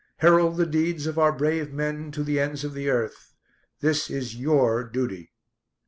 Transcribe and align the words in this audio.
Herald 0.17 0.57
the 0.57 0.65
deeds 0.65 1.05
of 1.05 1.19
our 1.19 1.31
brave 1.31 1.71
men 1.71 2.09
to 2.13 2.23
the 2.23 2.39
ends 2.39 2.63
of 2.63 2.73
the 2.73 2.89
earth. 2.89 3.35
This 3.81 4.09
is 4.09 4.35
your 4.35 4.83
duty." 4.83 5.31